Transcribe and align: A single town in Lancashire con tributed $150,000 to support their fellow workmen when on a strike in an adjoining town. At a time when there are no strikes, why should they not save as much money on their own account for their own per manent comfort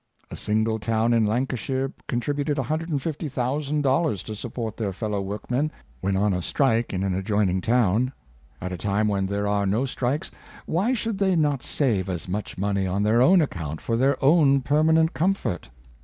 A 0.31 0.35
single 0.35 0.79
town 0.79 1.13
in 1.13 1.27
Lancashire 1.27 1.93
con 2.07 2.19
tributed 2.19 2.55
$150,000 2.57 4.23
to 4.23 4.35
support 4.35 4.75
their 4.75 4.91
fellow 4.91 5.21
workmen 5.21 5.71
when 5.99 6.17
on 6.17 6.33
a 6.33 6.41
strike 6.41 6.91
in 6.91 7.03
an 7.03 7.13
adjoining 7.13 7.61
town. 7.61 8.11
At 8.59 8.71
a 8.71 8.79
time 8.79 9.07
when 9.07 9.27
there 9.27 9.45
are 9.47 9.67
no 9.67 9.85
strikes, 9.85 10.31
why 10.65 10.93
should 10.95 11.19
they 11.19 11.35
not 11.35 11.61
save 11.61 12.09
as 12.09 12.27
much 12.27 12.57
money 12.57 12.87
on 12.87 13.03
their 13.03 13.21
own 13.21 13.41
account 13.43 13.79
for 13.79 13.95
their 13.95 14.17
own 14.25 14.61
per 14.61 14.81
manent 14.81 15.13
comfort 15.13 15.69